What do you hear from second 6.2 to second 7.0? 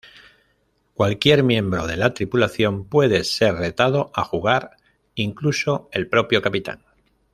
capitán.